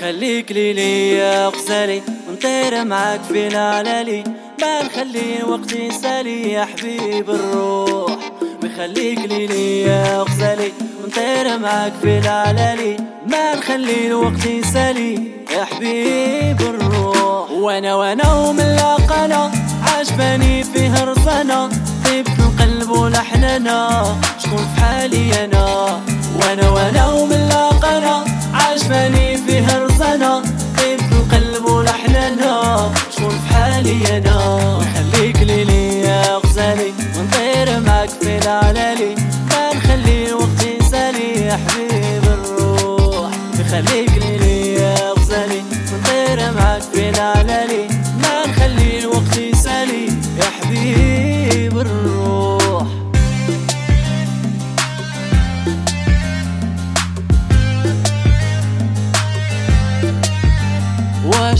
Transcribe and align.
خليك 0.00 0.52
لي 0.52 1.10
يا 1.12 1.48
غزالي 1.48 2.02
ونطير 2.28 2.84
معاك 2.84 3.20
في 3.22 3.46
العلالي 3.48 4.24
ما 4.62 4.82
نخلي 4.82 5.38
الوقت 5.40 5.72
يسالي 5.72 6.52
يا 6.52 6.64
حبيب 6.64 7.30
الروح. 7.30 8.16
وخليك 8.64 9.18
لي 9.18 9.82
يا 9.82 10.22
غزالي 10.22 10.72
ونطير 11.04 11.58
معاك 11.58 11.92
في 12.02 12.18
العلالي 12.18 12.96
ما 13.26 13.54
نخلي 13.54 14.06
الوقت 14.06 14.46
يسالي 14.46 15.14
يا 15.56 15.64
حبيب 15.64 16.60
الروح. 16.60 17.50
وأنا 17.50 17.94
وأنا 17.94 18.34
ومن 18.34 18.76
لاقانا 18.76 19.52
عجباني 19.82 20.64
فيه 20.64 21.04
رزانا 21.04 21.68
طيب 22.04 22.26
القلب 22.38 22.90
ولحننا 22.90 24.04
شكون 24.38 24.66
في 24.74 24.80
حالي 24.80 25.44
أنا؟ 25.44 25.55
حالي 33.86 34.18
أنا 34.18 34.80
خليك 34.94 35.42
لي 35.42 36.00
يا 36.00 36.36
غزالي 36.36 36.92
ونطير 37.18 37.80
معاك 37.80 38.08
في 38.08 38.38
العلالي. 38.38 39.14
ما 39.50 39.74
نخلي 39.74 40.28
الوقت 40.28 40.66
يسالي 40.80 41.46
يا 41.46 41.56
حبيب 41.56 42.24
الروح. 42.24 43.30
خليك 43.70 44.10
لي 44.18 44.74
يا 44.74 45.12
غزالي 45.12 45.62
ونطير 45.92 46.52
معاك 46.52 46.82
في 46.82 47.08
العلالي. 47.08 47.95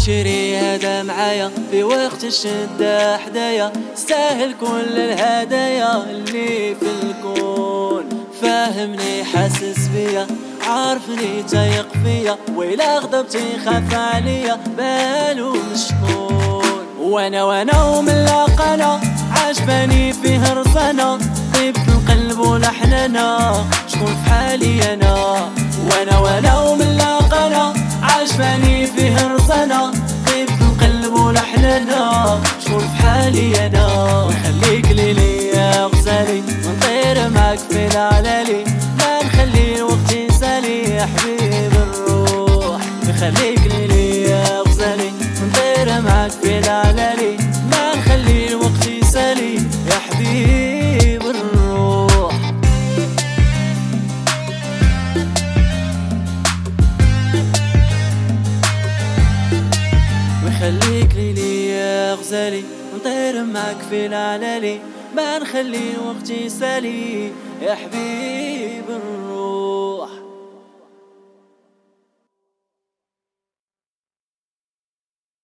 واشري 0.07 0.57
هذا 0.57 1.03
معايا 1.03 1.51
في 1.71 1.83
وقت 1.83 2.25
الشدة 2.25 3.19
حدايا. 3.19 3.73
استاهل 3.95 4.55
كل 4.61 4.99
الهدايا 4.99 6.03
اللي 6.11 6.75
في 6.75 6.87
الكون. 7.03 8.05
فاهمني 8.43 9.25
حاسس 9.25 9.89
بيا 9.89 10.27
عارفني 10.67 11.43
تايق 11.51 11.89
فيا. 12.05 12.37
ويلا 12.57 12.99
غضبتي 12.99 13.59
خاف 13.65 13.95
عليا 13.95 14.59
بالو 14.77 15.53
مشكون. 15.73 16.87
وأنا 17.01 17.45
وأنا 17.45 17.85
ومن 17.85 18.25
لاقانا 18.25 19.01
عجباني 19.33 20.13
فيه 20.13 20.53
رزانا 20.53 21.19
طيب 21.55 21.77
القلب 21.77 22.39
ولحننا 22.39 23.55
شكون 23.89 24.17
في 24.25 24.31
حالي 24.31 24.93
أنا؟ 24.93 25.56
شكون 32.61 32.79
في 32.79 33.03
حالي 33.03 33.67
أنا. 33.67 33.86
غزالي 62.21 62.63
نطير 62.95 63.45
معاك 63.45 63.81
في 63.91 64.07
العلالي. 64.07 64.81
ما 65.17 65.39
نخلي 65.39 65.97
وقتي 66.07 66.45
يسالي 66.47 67.33
يا 67.63 67.75
حبيب 67.75 68.85